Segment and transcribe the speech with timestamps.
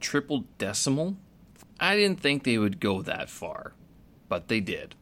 [0.00, 1.16] triple decimal.
[1.78, 3.72] I didn't think they would go that far,
[4.28, 4.94] but they did.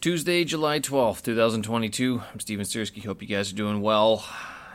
[0.00, 2.22] Tuesday, July 12th, 2022.
[2.32, 3.04] I'm Steven Sersky.
[3.04, 4.24] Hope you guys are doing well.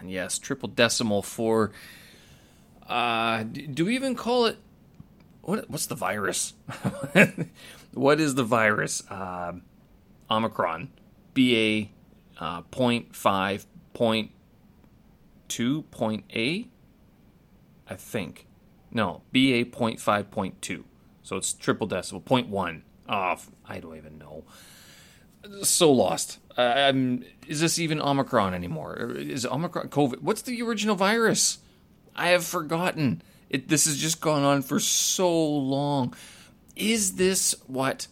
[0.05, 1.71] Yes, triple decimal for.
[2.88, 4.57] Uh, do we even call it?
[5.42, 6.53] What, what's the virus?
[7.94, 9.03] what is the virus?
[9.10, 9.53] Uh,
[10.29, 10.89] Omicron.
[11.33, 11.89] BA
[12.39, 16.67] uh, 0.5, 0.2, point A?
[17.89, 18.46] I think.
[18.91, 20.84] No, BA 0.5.2.
[21.23, 23.52] So it's triple decimal, 0.1 ah, off.
[23.66, 24.44] I don't even know
[25.63, 26.39] so lost.
[26.57, 29.13] Is this even Omicron anymore?
[29.16, 30.21] Is Omicron COVID?
[30.21, 31.59] What's the original virus?
[32.16, 33.21] I have forgotten.
[33.49, 36.13] It, this has just gone on for so long.
[36.75, 38.08] Is this what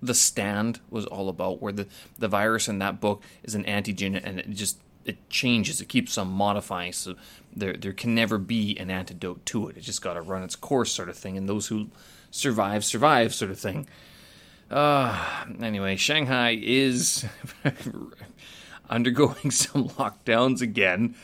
[0.00, 1.60] the stand was all about?
[1.60, 1.86] Where the,
[2.18, 4.78] the virus in that book is an antigen and it just
[5.08, 5.80] it changes.
[5.80, 7.14] It keeps on modifying, so
[7.54, 9.76] there there can never be an antidote to it.
[9.76, 11.36] It just got to run its course, sort of thing.
[11.36, 11.88] And those who
[12.30, 13.88] survive survive, sort of thing.
[14.70, 15.18] Uh,
[15.62, 17.24] anyway, Shanghai is
[18.90, 21.14] undergoing some lockdowns again,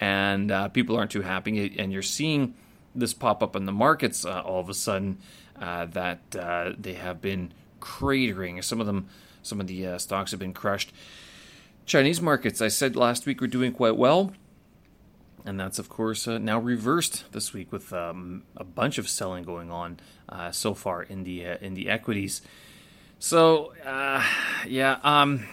[0.00, 1.78] and uh, people aren't too happy.
[1.78, 2.54] And you're seeing
[2.94, 5.18] this pop up in the markets uh, all of a sudden
[5.60, 8.62] uh, that uh, they have been cratering.
[8.64, 9.08] Some of them,
[9.42, 10.92] some of the uh, stocks have been crushed.
[11.88, 14.32] Chinese markets, I said last week, were doing quite well.
[15.44, 19.70] And that's, of course, now reversed this week with um, a bunch of selling going
[19.70, 19.98] on
[20.52, 22.42] so far in the in the equities.
[23.18, 24.22] So, uh,
[24.66, 25.46] yeah, um,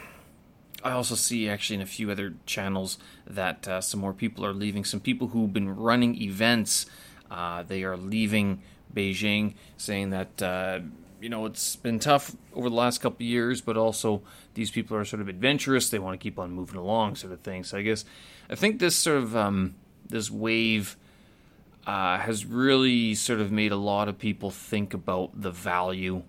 [0.83, 4.53] I also see actually in a few other channels that uh, some more people are
[4.53, 4.83] leaving.
[4.83, 6.85] Some people who've been running events,
[7.31, 8.61] uh, they are leaving
[8.93, 10.81] Beijing, saying that uh,
[11.21, 14.21] you know it's been tough over the last couple years, but also
[14.53, 15.89] these people are sort of adventurous.
[15.89, 17.63] They want to keep on moving along, sort of thing.
[17.63, 18.05] So I guess
[18.49, 19.75] I think this sort of um,
[20.07, 20.97] this wave.
[21.87, 26.23] Uh, has really sort of made a lot of people think about the value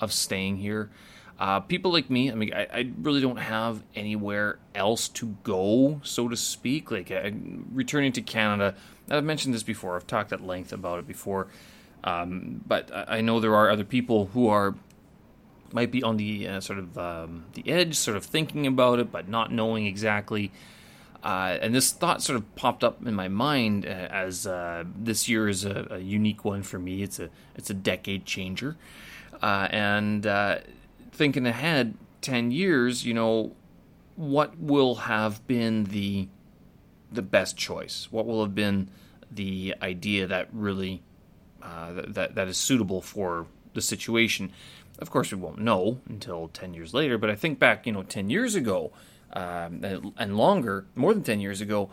[0.00, 0.90] of staying here.
[1.38, 6.00] Uh, people like me, I mean, I, I, really don't have anywhere else to go,
[6.02, 6.90] so to speak.
[6.90, 7.12] Like
[7.70, 8.74] returning to Canada,
[9.10, 9.96] I've mentioned this before.
[9.96, 11.48] I've talked at length about it before,
[12.06, 14.74] um, but I know there are other people who are
[15.72, 19.10] might be on the uh, sort of um, the edge, sort of thinking about it,
[19.10, 20.52] but not knowing exactly.
[21.24, 25.28] Uh, and this thought sort of popped up in my mind uh, as uh, this
[25.28, 27.02] year is a, a, unique one for me.
[27.02, 28.76] It's a it's a decade changer.
[29.42, 30.58] Uh, and uh,
[31.10, 33.52] thinking ahead 10 years, you know,
[34.14, 36.28] what will have been the
[37.10, 38.06] the best choice?
[38.12, 38.88] What will have been
[39.30, 41.02] the idea that really
[41.66, 44.52] uh, that that is suitable for the situation?
[44.98, 47.18] Of course, we won't know until 10 years later.
[47.18, 48.92] But I think back, you know, 10 years ago
[49.32, 49.84] um,
[50.16, 51.90] and longer, more than 10 years ago,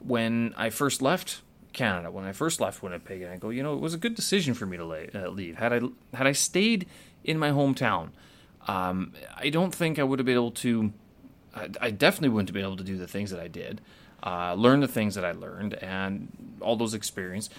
[0.00, 1.42] when I first left
[1.76, 4.14] Canada when I first left Winnipeg, and I go, you know, it was a good
[4.14, 5.58] decision for me to lay, uh, leave.
[5.58, 5.80] Had I
[6.14, 6.88] had I stayed
[7.22, 8.08] in my hometown,
[8.66, 10.92] um, I don't think I would have been able to.
[11.54, 13.82] I, I, definitely wouldn't have been able to do the things that I did,
[14.22, 17.50] uh, learn the things that I learned, and all those experiences.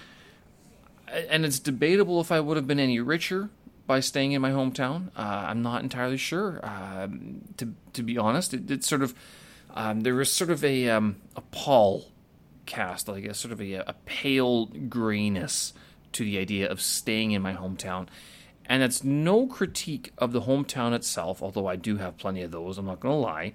[1.08, 3.50] And it's debatable if I would have been any richer
[3.86, 5.10] by staying in my hometown.
[5.16, 6.60] Uh, I'm not entirely sure.
[6.64, 9.16] Um, to to be honest, it, it's sort of
[9.74, 12.12] um, there was sort of a um, a pall
[12.66, 15.74] cast, like a sort of a, a pale grayness
[16.12, 18.08] to the idea of staying in my hometown.
[18.66, 22.78] And it's no critique of the hometown itself, although I do have plenty of those,
[22.78, 23.54] I'm not going to lie.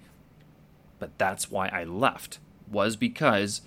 [0.97, 3.61] But that's why I left, was because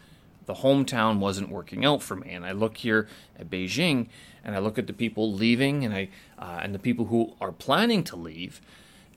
[0.46, 2.30] the hometown wasn't working out for me.
[2.30, 3.08] And I look here
[3.38, 4.08] at Beijing,
[4.44, 6.08] and I look at the people leaving, and I
[6.38, 8.60] uh, and the people who are planning to leave,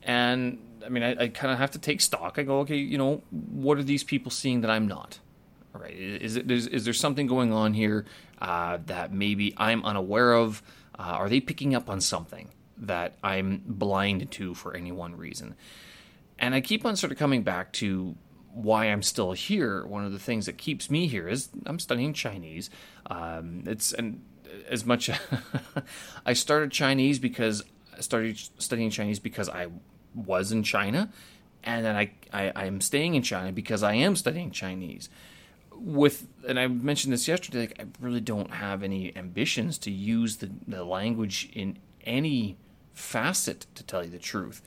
[0.04, 2.38] and I mean, I, I kind of have to take stock.
[2.38, 5.20] I go, okay, you know, what are these people seeing that I'm not?
[5.74, 8.06] All right, is, it, is, is there something going on here
[8.42, 10.64] uh, that maybe I'm unaware of?
[10.98, 15.56] Uh, are they picking up on something that I'm blind to for any one reason?
[16.40, 18.16] And I keep on sort of coming back to
[18.64, 19.86] why I'm still here.
[19.86, 22.70] One of the things that keeps me here is I'm studying Chinese.
[23.08, 24.22] Um, it's and
[24.68, 25.10] as much
[26.26, 27.64] I started Chinese because
[27.98, 29.68] I started studying Chinese because I
[30.14, 31.10] was in China,
[31.64, 35.10] and then I, I I'm staying in China because I am studying Chinese
[35.80, 40.38] with and I mentioned this yesterday, like I really don't have any ambitions to use
[40.38, 42.58] the, the language in any
[42.94, 44.62] facet to tell you the truth.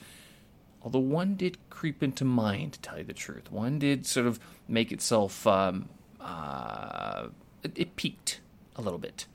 [0.84, 3.52] Although one did creep into mind to tell you the truth.
[3.52, 5.88] One did sort of make itself um,
[6.20, 7.26] uh,
[7.62, 8.40] it, it peaked
[8.76, 9.26] a little bit.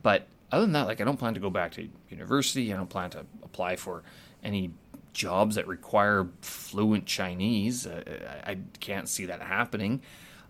[0.00, 2.72] But other than that, like I don't plan to go back to university.
[2.72, 4.02] I don't plan to apply for
[4.42, 4.70] any
[5.12, 7.86] jobs that require fluent Chinese.
[7.86, 8.02] Uh,
[8.44, 10.02] I can't see that happening.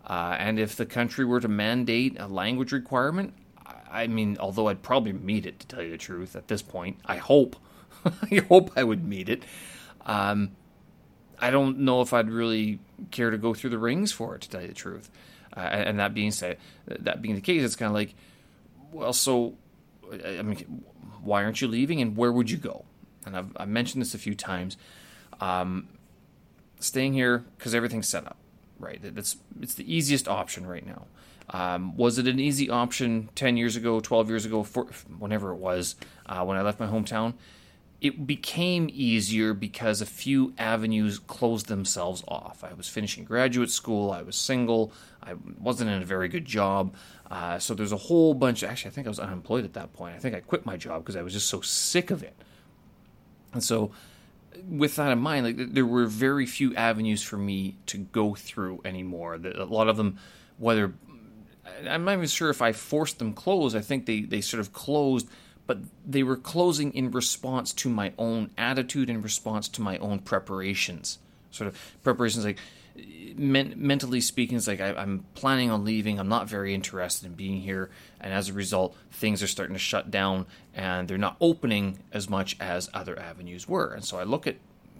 [0.05, 3.33] Uh, and if the country were to mandate a language requirement,
[3.65, 6.61] I, I mean, although I'd probably meet it to tell you the truth at this
[6.61, 7.55] point, I hope.
[8.05, 9.43] I hope I would meet it.
[10.07, 10.51] Um,
[11.39, 12.79] I don't know if I'd really
[13.11, 15.11] care to go through the rings for it to tell you the truth.
[15.55, 16.57] Uh, and that being said,
[16.87, 18.15] that being the case, it's kind of like,
[18.91, 19.55] well, so
[20.11, 20.83] I mean,
[21.21, 22.85] why aren't you leaving, and where would you go?
[23.25, 24.77] And I've, I've mentioned this a few times.
[25.39, 25.89] Um,
[26.79, 28.37] staying here because everything's set up,
[28.79, 28.99] right?
[29.01, 31.05] That's it's the easiest option right now.
[31.49, 34.85] Um, was it an easy option 10 years ago, 12 years ago, for,
[35.17, 35.95] whenever it was,
[36.25, 37.35] uh, when I left my hometown?
[37.99, 42.63] It became easier because a few avenues closed themselves off.
[42.63, 44.91] I was finishing graduate school, I was single,
[45.23, 46.95] I wasn't in a very good job.
[47.29, 48.63] Uh, so there's a whole bunch.
[48.63, 50.15] Actually, I think I was unemployed at that point.
[50.15, 52.35] I think I quit my job because I was just so sick of it.
[53.53, 53.91] And so,
[54.69, 58.81] with that in mind, like there were very few avenues for me to go through
[58.85, 59.35] anymore.
[59.35, 60.17] A lot of them,
[60.57, 60.93] whether
[61.87, 63.75] I'm not even sure if I forced them closed.
[63.75, 65.29] I think they they sort of closed,
[65.67, 70.19] but they were closing in response to my own attitude, in response to my own
[70.19, 71.19] preparations.
[71.51, 72.57] Sort of preparations like
[73.35, 76.19] men- mentally speaking, it's like I, am planning on leaving.
[76.19, 79.79] I'm not very interested in being here, and as a result, things are starting to
[79.79, 83.93] shut down, and they're not opening as much as other avenues were.
[83.93, 84.55] And so I look at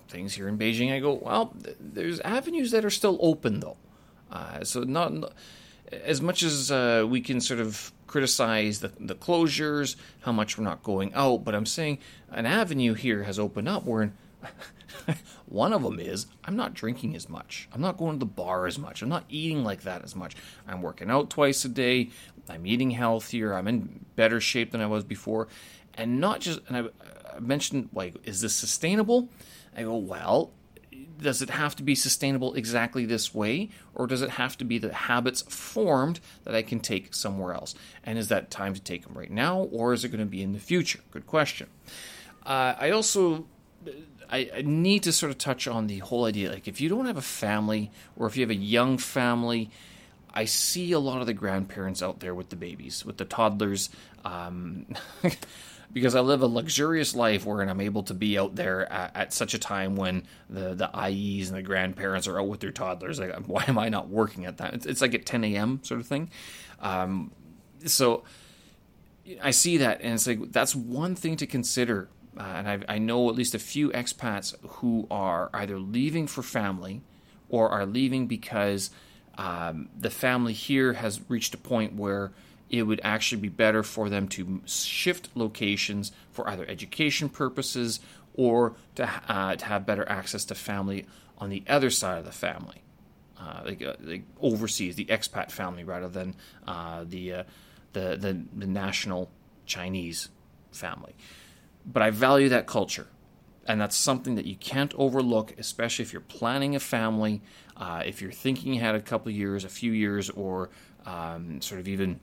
[0.08, 0.94] things here in Beijing.
[0.94, 3.78] I go, well, th- there's avenues that are still open though.
[4.32, 5.34] Uh, so not, not,
[5.92, 10.64] as much as uh, we can sort of criticize the, the closures, how much we're
[10.64, 12.00] not going out, but I'm saying
[12.32, 14.14] an avenue here has opened up where.
[15.48, 17.68] One of them is I'm not drinking as much.
[17.74, 19.02] I'm not going to the bar as much.
[19.02, 20.36] I'm not eating like that as much.
[20.68, 22.10] I'm working out twice a day.
[22.50, 23.54] I'm eating healthier.
[23.54, 25.48] I'm in better shape than I was before.
[25.94, 29.30] And not just, and I, I mentioned, like, is this sustainable?
[29.76, 30.52] I go, well,
[31.22, 34.78] does it have to be sustainable exactly this way or does it have to be
[34.78, 37.76] the habits formed that i can take somewhere else?
[38.04, 40.42] And is that time to take them right now or is it going to be
[40.42, 41.00] in the future?
[41.12, 41.68] Good question.
[42.46, 43.46] Uh, i also
[44.30, 46.52] I, I need to sort of touch on the whole idea.
[46.52, 49.70] Like, if you don't have a family, or if you have a young family,
[50.34, 53.90] I see a lot of the grandparents out there with the babies, with the toddlers,
[54.26, 54.86] um,
[55.92, 59.34] because I live a luxurious life where I'm able to be out there at, at,
[59.34, 63.20] such a time when the the ayis and the grandparents are out with their toddlers.
[63.20, 64.74] Like, why am I not working at that?
[64.74, 65.80] It's, it's like at 10 a.m.
[65.84, 66.30] sort of thing.
[66.80, 67.32] Um,
[67.86, 68.24] so
[69.42, 72.98] I see that, and it's like that's one thing to consider uh, and I've, i
[72.98, 77.02] know at least a few expats who are either leaving for family
[77.50, 78.92] or are leaving because
[79.38, 82.32] um, the family here has reached a point where
[82.70, 88.00] it would actually be better for them to shift locations for either education purposes
[88.34, 91.06] or to, uh, to have better access to family
[91.38, 92.82] on the other side of the family,
[93.40, 96.36] uh, like, uh, like, overseas, the expat family rather than
[96.68, 97.44] uh, the, uh,
[97.94, 99.30] the, the the national
[99.66, 100.30] Chinese
[100.72, 101.16] family
[101.88, 103.08] but I value that culture.
[103.66, 107.42] And that's something that you can't overlook, especially if you're planning a family,
[107.76, 110.70] uh, if you're thinking ahead a couple years, a few years, or
[111.06, 112.20] um, sort of even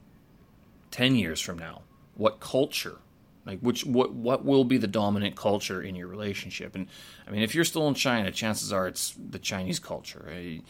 [0.95, 1.81] 10 years from now.
[2.15, 2.97] What culture
[3.45, 6.87] like which what what will be the dominant culture in your relationship and
[7.27, 10.63] i mean if you're still in china chances are it's the chinese culture right?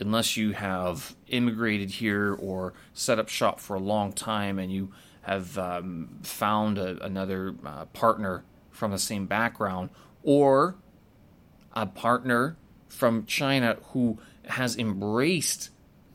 [0.00, 4.90] unless you have immigrated here or set up shop for a long time and you
[5.24, 9.88] have um, found a, another uh, partner from the same background,
[10.22, 10.76] or
[11.72, 12.56] a partner
[12.88, 15.70] from China who has embraced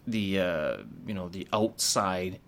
[0.06, 2.40] the uh, you know the outside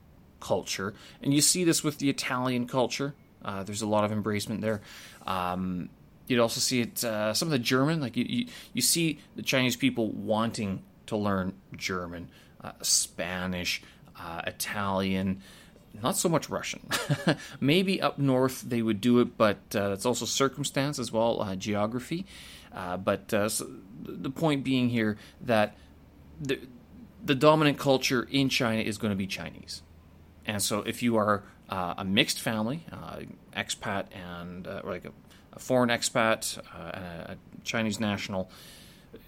[0.41, 3.13] culture, and you see this with the Italian culture.
[3.43, 4.81] Uh, there's a lot of embracement there.
[5.25, 5.89] Um,
[6.27, 9.41] you'd also see it uh, some of the German, like you, you, you see the
[9.41, 12.29] Chinese people wanting to learn German,
[12.61, 13.81] uh, Spanish,
[14.19, 15.41] uh, Italian
[16.01, 16.87] not so much Russian.
[17.59, 21.55] Maybe up north they would do it, but uh, it's also circumstance as well, uh,
[21.55, 22.25] geography.
[22.71, 23.67] Uh, but uh, so
[24.03, 25.75] the point being here that
[26.39, 26.59] the,
[27.23, 29.81] the dominant culture in China is going to be Chinese.
[30.51, 33.19] And so if you are uh, a mixed family, uh,
[33.55, 35.11] expat and like a,
[35.53, 36.57] a, foreign expat
[36.93, 38.51] and a, a Chinese national,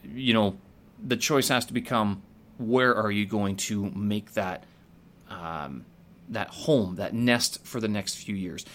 [0.03, 0.57] you know,
[1.01, 2.23] the choice has to become
[2.57, 4.65] where are you going to make that
[5.29, 5.85] um,
[6.27, 8.65] that home, that nest for the next few years.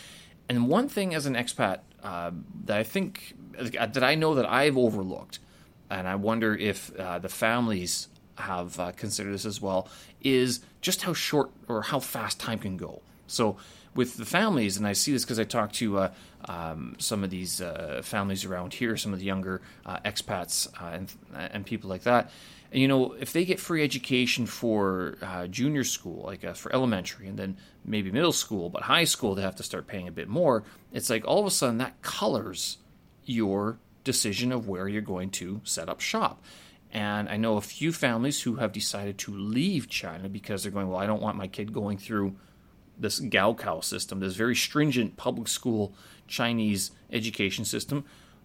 [0.49, 2.31] And one thing as an expat uh,
[2.65, 5.39] that I think that I know that I've overlooked,
[5.91, 9.89] and I wonder if uh, the families have uh, considered this as well,
[10.23, 13.03] is just how short or how fast time can go.
[13.27, 13.57] So
[13.95, 16.11] with the families, and I see this because I talk to uh,
[16.45, 20.95] um, some of these uh, families around here, some of the younger uh, expats uh,
[20.95, 22.31] and and people like that.
[22.71, 26.73] And, you know, if they get free education for uh, junior school, like uh, for
[26.75, 30.13] elementary, and then maybe middle school, but high school they have to start paying a
[30.13, 30.65] bit more.
[30.93, 32.79] It's like all of a sudden that colors
[33.25, 36.43] your decision of where you're going to set up shop.
[36.93, 40.89] And I know a few families who have decided to leave China because they're going,
[40.89, 42.35] well, I don't want my kid going through
[42.99, 45.93] this Gaokao system, this very stringent public school
[46.27, 48.05] Chinese education system,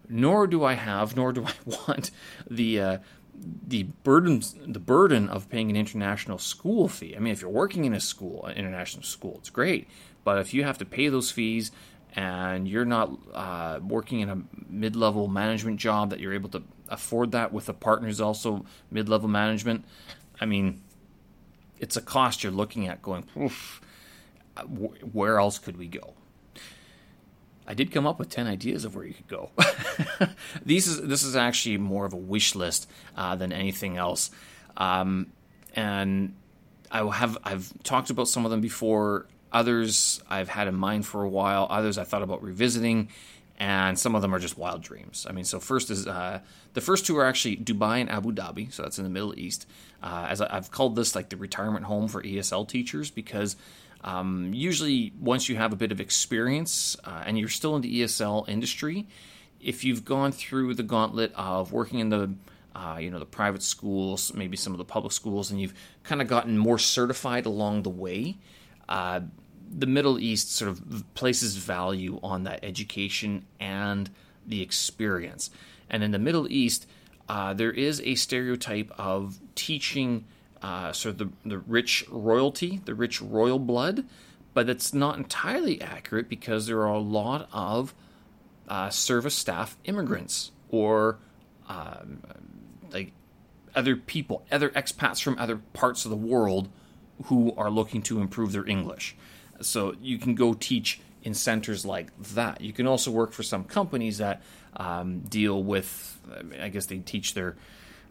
[0.10, 1.54] nor do I have, nor do I
[1.88, 2.12] want
[2.50, 2.98] the uh,
[3.68, 7.16] the burden the burden of paying an international school fee.
[7.16, 9.88] I mean, if you're working in a school, an international school, it's great,
[10.24, 11.72] but if you have to pay those fees
[12.14, 17.32] and you're not uh, working in a mid-level management job that you're able to afford
[17.32, 19.84] that with a partner who's also mid-level management,
[20.40, 20.82] I mean,
[21.80, 23.02] it's a cost you're looking at.
[23.02, 23.24] Going,
[25.12, 26.14] where else could we go?
[27.66, 29.52] I did come up with ten ideas of where you could go.
[30.66, 34.32] These is this is actually more of a wish list uh, than anything else,
[34.78, 35.32] um,
[35.76, 36.36] and
[36.92, 39.28] I have I've talked about some of them before.
[39.54, 41.68] Others I've had in mind for a while.
[41.70, 43.10] Others I thought about revisiting,
[43.58, 45.26] and some of them are just wild dreams.
[45.30, 46.40] I mean, so first is uh,
[46.74, 49.68] the first two are actually Dubai and Abu Dhabi, so that's in the Middle East.
[50.02, 53.56] Uh, as I, have called this like the retirement home for ESL teachers because
[54.04, 58.02] um, usually, once you have a bit of experience uh, and you're still in the
[58.02, 59.08] ESL industry,
[59.62, 62.34] if you've gone through the gauntlet of working in the
[62.76, 66.22] uh, you know the private schools, maybe some of the public schools, and you've kind
[66.22, 68.36] of gotten more certified along the way,
[68.90, 69.22] uh,
[69.76, 74.10] the Middle East sort of places value on that education and
[74.46, 75.50] the experience.
[75.90, 76.88] And in the Middle East,
[77.30, 80.26] uh, there is a stereotype of teaching
[80.62, 84.06] uh, sort of the, the rich royalty, the rich royal blood,
[84.54, 87.94] but it's not entirely accurate because there are a lot of
[88.70, 91.18] uh, service staff immigrants or
[91.68, 92.22] um,
[92.92, 93.12] like
[93.76, 96.70] other people, other expats from other parts of the world
[97.26, 99.16] who are looking to improve their English.
[99.68, 102.62] So you can go teach in centers like that.
[102.62, 104.42] You can also work for some companies that
[104.76, 106.20] um, deal with,
[106.60, 107.56] I guess they teach their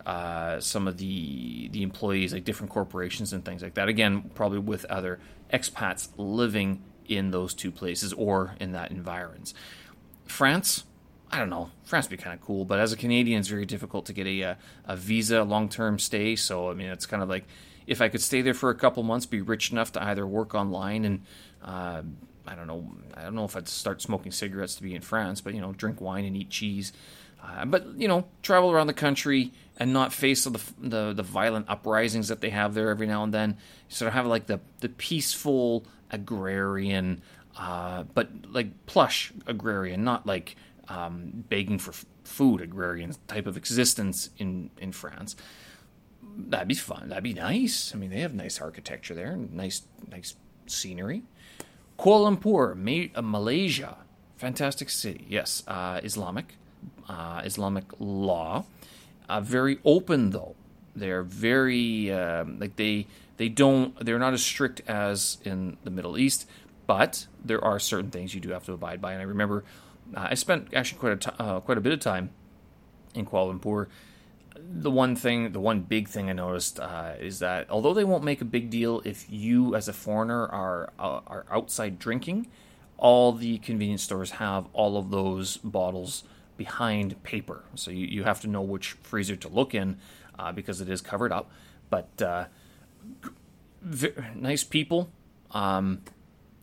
[0.07, 3.89] uh, some of the the employees, like different corporations and things like that.
[3.89, 5.21] Again, probably with other
[5.53, 9.55] expats living in those two places or in that environs.
[10.25, 10.85] France,
[11.31, 11.71] I don't know.
[11.85, 14.27] France would be kind of cool, but as a Canadian, it's very difficult to get
[14.27, 16.35] a a, a visa, long term stay.
[16.35, 17.45] So I mean, it's kind of like
[17.87, 20.55] if I could stay there for a couple months, be rich enough to either work
[20.55, 21.23] online and
[21.65, 22.03] uh,
[22.47, 22.91] I don't know.
[23.15, 25.73] I don't know if I'd start smoking cigarettes to be in France, but you know,
[25.73, 26.93] drink wine and eat cheese.
[27.43, 31.69] Uh, but you know, travel around the country and not face the, the, the violent
[31.69, 33.57] uprisings that they have there every now and then.
[33.89, 37.23] sort of have like the the peaceful agrarian,
[37.57, 40.57] uh, but like plush agrarian, not like
[40.89, 45.37] um, begging for f- food agrarian type of existence in in France.
[46.37, 47.09] That'd be fun.
[47.09, 47.95] That'd be nice.
[47.95, 50.37] I mean, they have nice architecture there, nice nice
[50.67, 51.23] scenery.
[51.99, 53.99] Kuala Lumpur, uh, Malaysia,
[54.37, 55.27] fantastic city.
[55.29, 56.57] Yes, uh, Islamic
[57.09, 58.65] uh, Islamic law.
[59.29, 60.55] Uh, very open though.
[60.95, 66.19] They're very um, like they they don't they're not as strict as in the Middle
[66.19, 66.47] East,
[66.87, 69.13] but there are certain things you do have to abide by.
[69.13, 69.65] And I remember
[70.15, 72.31] uh, I spent actually quite a t- uh, quite a bit of time
[73.15, 73.87] in Kuala Lumpur.
[74.57, 78.25] The one thing, the one big thing I noticed uh, is that although they won't
[78.25, 82.49] make a big deal if you, as a foreigner, are uh, are outside drinking,
[82.99, 86.25] all the convenience stores have all of those bottles
[86.57, 87.65] behind paper.
[87.75, 89.99] So you, you have to know which freezer to look in
[90.39, 91.51] uh, because it is covered up.
[91.91, 92.45] But uh,
[93.81, 95.11] v- nice people.
[95.51, 96.03] Um,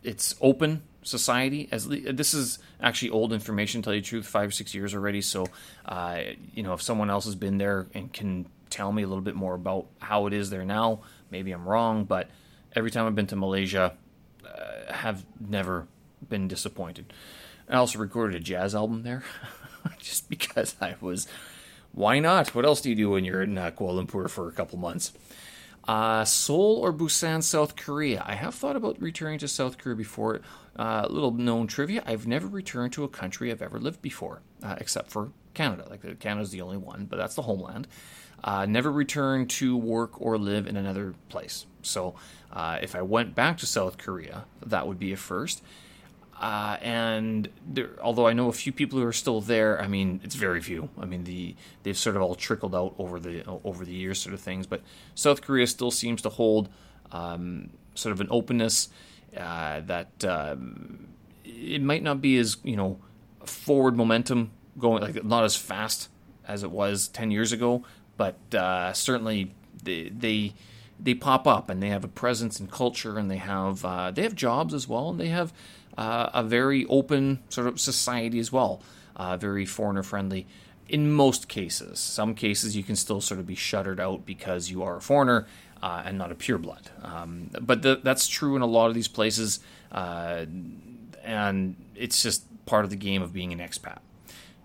[0.03, 1.69] it's open society.
[1.71, 5.21] As this is actually old information, tell you the truth, five or six years already.
[5.21, 5.47] So
[5.85, 6.21] uh,
[6.53, 9.35] you know, if someone else has been there and can tell me a little bit
[9.35, 11.01] more about how it is there now,
[11.31, 12.05] maybe I'm wrong.
[12.05, 12.29] But
[12.75, 13.93] every time I've been to Malaysia,
[14.45, 15.87] uh, have never
[16.27, 17.13] been disappointed.
[17.67, 19.23] I also recorded a jazz album there.
[19.99, 21.27] just because I was.
[21.91, 22.53] Why not?
[22.53, 25.11] What else do you do when you're in uh, Kuala Lumpur for a couple months?
[25.87, 28.23] Uh, Seoul or Busan, South Korea.
[28.25, 30.41] I have thought about returning to South Korea before.
[30.79, 34.77] Uh, little known trivia: I've never returned to a country I've ever lived before, uh,
[34.77, 35.85] except for Canada.
[35.89, 37.85] Like Canada's the only one, but that's the homeland.
[38.41, 41.65] Uh, never returned to work or live in another place.
[41.81, 42.15] So,
[42.53, 45.61] uh, if I went back to South Korea, that would be a first.
[46.39, 50.21] Uh, and there, although I know a few people who are still there, I mean
[50.23, 50.87] it's very few.
[50.97, 54.33] I mean the they've sort of all trickled out over the over the years, sort
[54.33, 54.65] of things.
[54.65, 54.81] But
[55.13, 56.69] South Korea still seems to hold
[57.11, 58.87] um, sort of an openness,
[59.37, 61.07] uh, that um,
[61.43, 62.99] it might not be as you know
[63.45, 66.09] forward momentum going like not as fast
[66.47, 67.83] as it was 10 years ago
[68.17, 70.53] but uh, certainly they, they
[70.99, 74.23] they pop up and they have a presence and culture and they have uh, they
[74.23, 75.53] have jobs as well and they have
[75.97, 78.81] uh, a very open sort of society as well
[79.15, 80.47] uh, very foreigner friendly.
[80.87, 84.83] In most cases some cases you can still sort of be shuttered out because you
[84.83, 85.47] are a foreigner
[85.81, 89.07] uh, and not a pureblood um, but the, that's true in a lot of these
[89.07, 89.59] places
[89.91, 90.45] uh,
[91.23, 93.99] and it's just part of the game of being an expat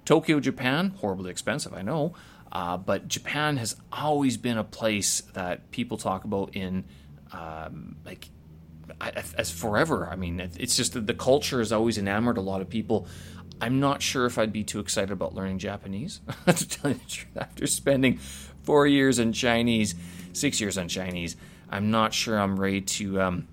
[0.05, 2.15] tokyo japan horribly expensive i know
[2.55, 6.85] uh, but Japan has always been a place that people talk about in
[7.33, 8.29] um, like
[9.01, 10.09] as forever.
[10.11, 13.09] I mean, it's just that the culture has always enamored a lot of people.
[13.61, 16.21] I'm not sure if I'd be too excited about learning Japanese.
[16.47, 18.19] to tell you the truth, after spending
[18.63, 19.97] four years in Chinese,
[20.35, 21.37] six years on Chinese,
[21.71, 23.49] I'm not sure I'm ready to um,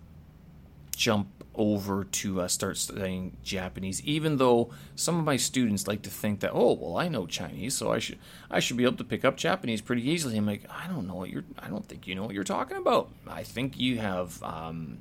[0.96, 6.10] jump over to uh, start studying Japanese, even though some of my students like to
[6.10, 8.20] think that, oh, well, I know Chinese, so I should
[8.50, 10.38] I should be able to pick up Japanese pretty easily.
[10.38, 12.78] I'm like, I don't know what you're, I don't think you know what you're talking
[12.78, 13.10] about.
[13.28, 15.00] I think you have, um,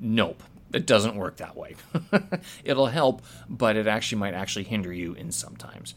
[0.00, 0.42] nope,
[0.72, 1.76] it doesn't work that way.
[2.64, 5.94] It'll help, but it actually might actually hinder you in sometimes.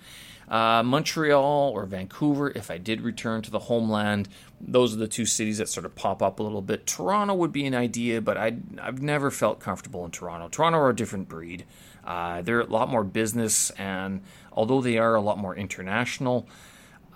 [0.49, 4.27] Uh, Montreal or Vancouver, if I did return to the homeland,
[4.59, 6.88] those are the two cities that sort of pop up a little bit.
[6.88, 10.47] Toronto would be an idea, but i have never felt comfortable in Toronto.
[10.49, 11.65] Toronto are a different breed.
[12.03, 14.21] Uh, they're a lot more business, and
[14.51, 16.47] although they are a lot more international,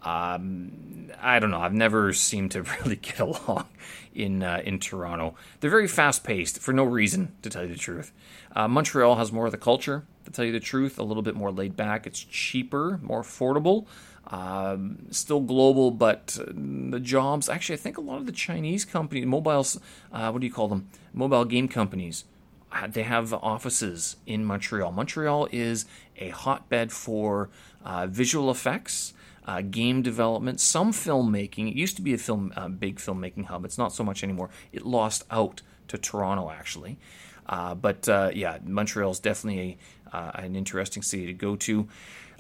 [0.04, 1.60] um, I don't know.
[1.60, 3.68] I've never seemed to really get along
[4.14, 5.36] in uh, in Toronto.
[5.60, 8.12] They're very fast paced for no reason, to tell you the truth.
[8.56, 11.00] Uh, Montreal has more of the culture, to tell you the truth.
[11.00, 12.06] A little bit more laid back.
[12.06, 13.86] It's cheaper, more affordable.
[14.28, 17.50] Um, still global, but the jobs.
[17.50, 19.80] Actually, I think a lot of the Chinese companies, mobiles,
[20.12, 20.90] uh, what do you call them?
[21.14, 22.26] Mobile game companies.
[22.72, 24.92] Uh, they have offices in Montreal.
[24.92, 25.86] Montreal is
[26.18, 27.50] a hotbed for
[27.84, 29.14] uh, visual effects
[29.46, 31.70] uh, game development, some filmmaking.
[31.70, 33.66] It used to be a film, uh, big filmmaking hub.
[33.66, 34.50] It's not so much anymore.
[34.72, 36.98] It lost out to Toronto, actually.
[37.46, 39.78] Uh, but uh, yeah, Montreal is definitely
[40.12, 41.88] a, uh, an interesting city to go to.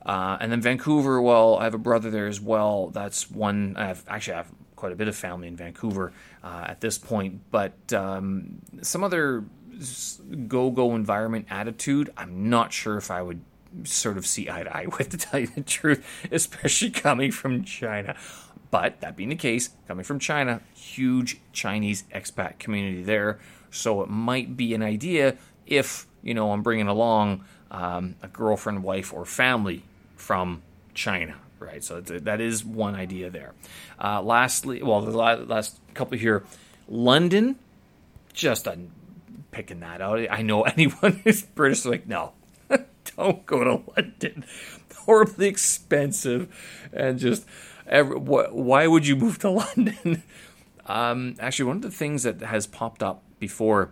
[0.05, 2.87] Uh, and then Vancouver, well, I have a brother there as well.
[2.87, 3.75] That's one.
[3.77, 6.11] I have actually I have quite a bit of family in Vancouver
[6.44, 7.39] at this point.
[7.51, 9.46] But um, some other
[10.48, 13.42] go-go environment attitude, I'm not sure if I would
[13.83, 17.64] sort of see eye to eye with, to tell you the truth, especially coming from
[17.64, 18.16] China.
[18.72, 23.40] But that being the case, coming from China, huge Chinese expat community there.
[23.70, 28.83] So it might be an idea if, you know, I'm bringing along um, a girlfriend,
[28.83, 29.83] wife, or family
[30.16, 30.62] from
[30.94, 31.83] China, right?
[31.83, 33.53] So that is one idea there.
[34.03, 36.44] Uh, lastly, well, the last couple here,
[36.88, 37.57] London,
[38.33, 38.77] just a,
[39.51, 40.20] picking that out.
[40.29, 42.33] I know anyone who's British, like, no,
[43.18, 44.46] don't go to London.
[45.05, 46.48] Horribly expensive,
[46.94, 47.46] and just
[47.88, 50.24] every, wh- why would you move to London?
[50.86, 53.92] um, actually, one of the things that has popped up before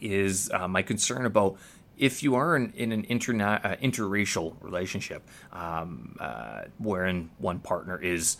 [0.00, 1.56] is uh, my concern about
[1.96, 8.00] if you are in, in an interna- uh, interracial relationship, um, uh, wherein one partner
[8.00, 8.36] is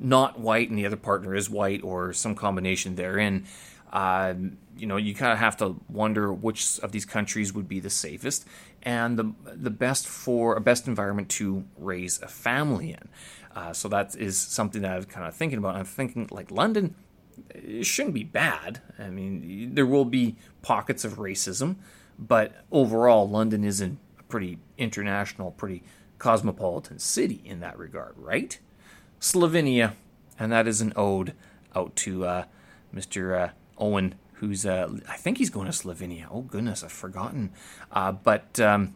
[0.00, 3.44] not white and the other partner is white, or some combination therein,
[3.90, 7.80] um, you know, you kind of have to wonder which of these countries would be
[7.80, 8.46] the safest
[8.82, 13.08] and the the best for a best environment to raise a family in.
[13.54, 15.74] Uh, so that is something that I'm kind of thinking about.
[15.74, 16.94] I'm thinking like London,
[17.50, 18.80] it shouldn't be bad.
[18.98, 21.76] I mean, there will be pockets of racism,
[22.18, 23.92] but overall, London is a
[24.28, 25.82] pretty international, pretty
[26.18, 28.58] cosmopolitan city in that regard, right?
[29.20, 29.94] Slovenia,
[30.38, 31.34] and that is an ode
[31.74, 32.44] out to uh,
[32.94, 33.38] Mr.
[33.38, 36.26] Uh, Owen who's uh, I think he's going to Slovenia.
[36.30, 37.50] Oh goodness, I've forgotten.
[37.92, 38.94] Uh, but um,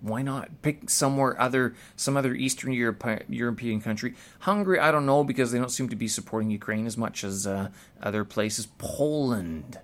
[0.00, 4.14] why not pick somewhere other, some other Eastern Europe, European country?
[4.40, 7.46] Hungary, I don't know because they don't seem to be supporting Ukraine as much as
[7.46, 7.68] uh,
[8.02, 8.66] other places.
[8.78, 9.78] Poland,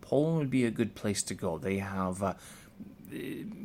[0.00, 1.58] Poland would be a good place to go.
[1.58, 2.34] They have uh,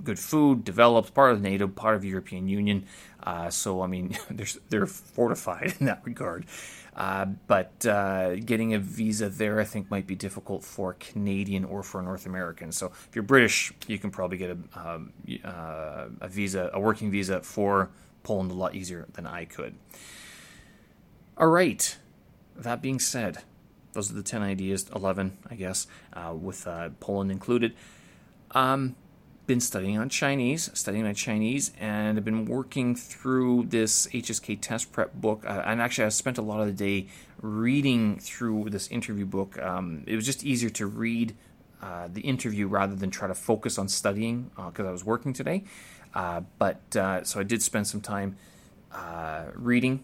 [0.04, 2.86] good food, developed, part of NATO, part of the European Union.
[3.24, 6.46] Uh, so I mean, they're they're fortified in that regard.
[6.96, 11.84] Uh, but uh, getting a visa there, I think, might be difficult for Canadian or
[11.84, 12.72] for North American.
[12.72, 15.14] So if you're British, you can probably get a, um,
[15.46, 17.92] uh, a visa, a working visa for
[18.24, 19.76] Poland a lot easier than I could.
[21.38, 21.96] All right.
[22.56, 23.44] That being said,
[23.94, 27.76] those are the 10 ideas, 11, I guess, uh, with uh, Poland included.
[28.52, 28.96] Um,
[29.48, 34.92] been studying on Chinese, studying my Chinese, and I've been working through this HSK test
[34.92, 35.46] prep book.
[35.46, 37.08] Uh, and actually, I spent a lot of the day
[37.42, 39.58] reading through this interview book.
[39.60, 41.34] Um, it was just easier to read
[41.82, 45.32] uh, the interview rather than try to focus on studying because uh, I was working
[45.32, 45.64] today.
[46.14, 48.36] Uh, but uh, so I did spend some time
[48.92, 50.04] uh, reading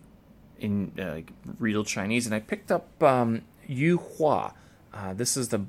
[0.60, 1.26] in
[1.60, 4.54] real Chinese, and I picked up um, Yu Hua.
[5.14, 5.60] this is the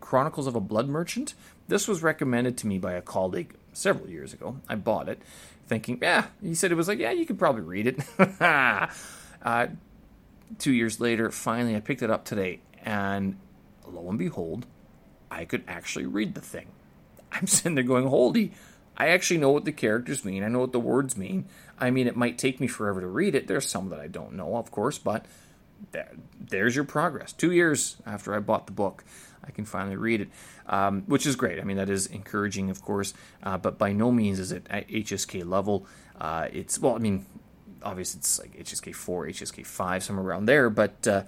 [0.00, 1.34] Chronicles of a Blood Merchant.
[1.68, 4.60] This was recommended to me by a colleague several years ago.
[4.68, 5.20] I bought it,
[5.66, 8.40] thinking, yeah, he said it was like, yeah, you could probably read it.
[9.42, 9.66] uh,
[10.58, 13.38] two years later, finally, I picked it up today, and
[13.86, 14.66] lo and behold,
[15.30, 16.66] I could actually read the thing.
[17.32, 18.52] I'm sitting there going, holy,
[18.96, 20.44] I actually know what the characters mean.
[20.44, 21.46] I know what the words mean.
[21.78, 23.48] I mean, it might take me forever to read it.
[23.48, 25.26] There's some that I don't know, of course, but
[25.90, 27.32] there, there's your progress.
[27.32, 29.04] Two years after I bought the book,
[29.46, 30.28] I can finally read it,
[30.66, 31.60] um, which is great.
[31.60, 34.88] I mean, that is encouraging, of course, uh, but by no means is it at
[34.88, 35.86] HSK level.
[36.20, 37.26] Uh, it's, well, I mean,
[37.82, 41.22] obviously it's like HSK 4, HSK 5, somewhere around there, but uh,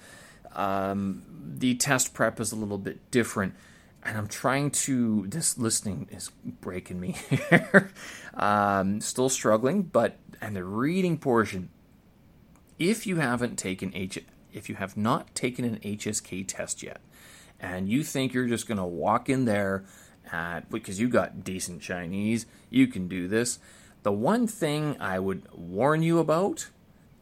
[0.53, 1.23] um,
[1.59, 3.55] the test prep is a little bit different.
[4.03, 7.17] And I'm trying to, this listening is breaking me
[7.51, 7.93] here.
[8.35, 11.71] um, still struggling, but, and the reading portion,
[12.79, 17.01] if you haven't taken H, if you have not taken an HSK test yet,
[17.61, 19.85] and you think you're just going to walk in there
[20.33, 23.59] at, because you got decent Chinese, you can do this.
[24.03, 26.69] The one thing I would warn you about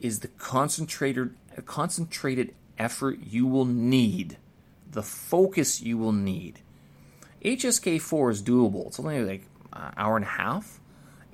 [0.01, 4.37] is the concentrated concentrated effort you will need,
[4.90, 6.61] the focus you will need.
[7.44, 8.87] HSK 4 is doable.
[8.87, 10.81] It's only like an hour and a half.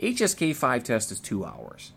[0.00, 1.92] HSK 5 test is two hours.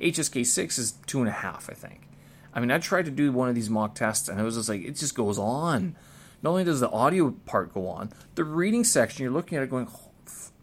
[0.00, 2.08] HSK 6 is two and a half, I think.
[2.54, 4.68] I mean, I tried to do one of these mock tests and it was just
[4.68, 5.96] like, it just goes on.
[6.42, 9.70] Not only does the audio part go on, the reading section, you're looking at it
[9.70, 10.10] going, oh,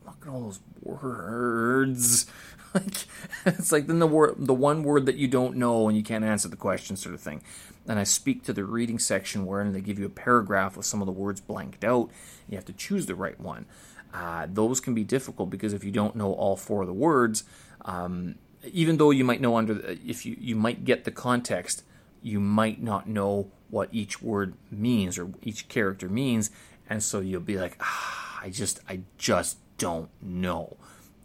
[0.05, 2.25] look at all those words.
[2.73, 3.05] like
[3.45, 6.23] it's like then the word the one word that you don't know and you can't
[6.23, 7.41] answer the question sort of thing.
[7.87, 11.01] And I speak to the reading section wherein they give you a paragraph with some
[11.01, 12.09] of the words blanked out.
[12.47, 13.65] You have to choose the right one.
[14.13, 17.43] Uh, those can be difficult because if you don't know all four of the words,
[17.83, 18.35] um,
[18.71, 21.83] even though you might know under if you you might get the context,
[22.21, 26.51] you might not know what each word means or each character means,
[26.89, 30.77] and so you'll be like, ah, I just I just don't know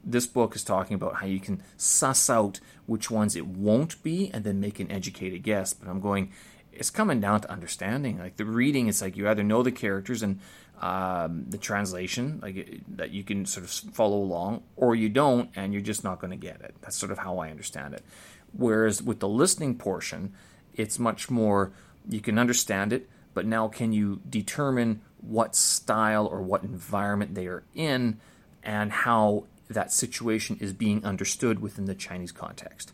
[0.05, 4.31] this book is talking about how you can suss out which ones it won't be
[4.33, 5.75] and then make an educated guess.
[5.75, 6.33] But I'm going,
[6.73, 8.19] it's coming down to understanding.
[8.19, 10.41] Like the reading, it's like you either know the characters and
[10.81, 15.73] um, the translation, like that you can sort of follow along, or you don't, and
[15.73, 16.75] you're just not going to get it.
[16.81, 18.05] That's sort of how I understand it.
[18.53, 20.33] Whereas with the listening portion,
[20.75, 21.73] it's much more
[22.09, 27.47] you can understand it, but now can you determine what style or what environment they
[27.47, 28.21] are in
[28.63, 32.93] and how that situation is being understood within the Chinese context.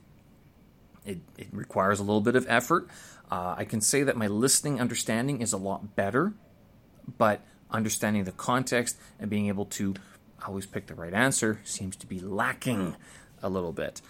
[1.04, 2.88] It, it requires a little bit of effort.
[3.30, 6.32] Uh, I can say that my listening understanding is a lot better,
[7.18, 9.94] but understanding the context and being able to
[10.46, 12.96] always pick the right answer seems to be lacking
[13.42, 14.00] a little bit.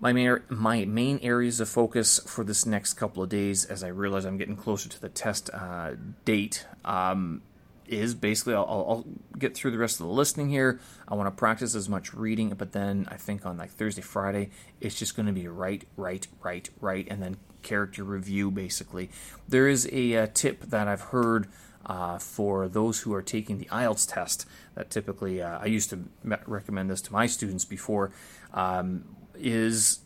[0.00, 3.88] My main, my main areas of focus for this next couple of days, as I
[3.88, 5.92] realize I'm getting closer to the test uh,
[6.24, 7.42] date, um,
[7.88, 9.04] is basically I'll, I'll,
[9.38, 10.80] get through the rest of the listening here.
[11.06, 14.50] I want to practice as much reading, but then I think on like Thursday, Friday,
[14.80, 19.10] it's just going to be right, right, right, right, and then character review basically.
[19.48, 21.48] There is a, a uh, tip that I've heard
[21.86, 26.04] uh, for those who are taking the IELTS test that typically uh, I used to
[26.22, 28.12] recommend this to my students before
[28.52, 29.04] um,
[29.40, 30.00] is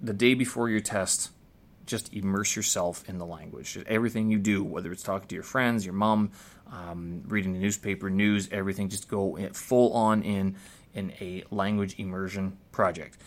[0.00, 1.30] the day before your test
[1.86, 3.78] just immerse yourself in the language.
[3.86, 6.32] Everything you do, whether it's talking to your friends, your mom,
[6.70, 8.88] um, reading the newspaper, news, everything.
[8.88, 10.56] Just go full on in
[10.94, 13.18] in a language immersion project.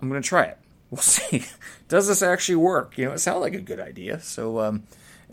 [0.00, 0.58] I'm going to try it.
[0.88, 1.44] We'll see.
[1.88, 2.96] does this actually work?
[2.96, 4.20] You know, it sounds like a good idea.
[4.20, 4.84] So, um,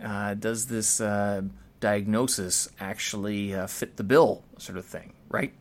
[0.03, 1.43] uh, does this uh,
[1.79, 5.53] diagnosis actually uh, fit the bill, sort of thing, right?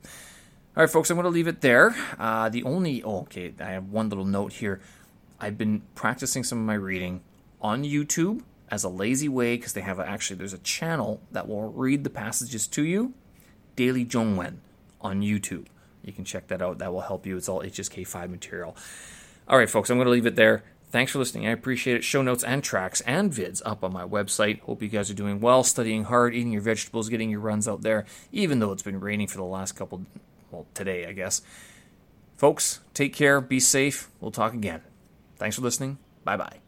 [0.75, 1.95] All right, folks, I'm going to leave it there.
[2.19, 4.81] Uh, the only, oh, okay, I have one little note here.
[5.39, 7.21] I've been practicing some of my reading
[7.61, 11.47] on YouTube as a lazy way because they have a, actually there's a channel that
[11.47, 13.13] will read the passages to you
[13.77, 14.57] daily Zhongwen
[15.03, 15.67] on YouTube.
[16.03, 16.79] You can check that out.
[16.79, 17.37] That will help you.
[17.37, 18.75] It's all HSK5 material.
[19.49, 20.65] All right, folks, I'm going to leave it there.
[20.91, 21.47] Thanks for listening.
[21.47, 22.05] I appreciate it.
[22.05, 24.61] Show notes and tracks and vids up on my website.
[24.61, 27.83] Hope you guys are doing well, studying hard, eating your vegetables, getting your runs out
[27.83, 30.07] there, even though it's been raining for the last couple,
[30.53, 31.43] well, today, I guess.
[32.37, 34.09] Folks, take care, be safe.
[34.21, 34.83] We'll talk again.
[35.37, 35.99] Thanks for listening.
[36.25, 36.62] Bye bye.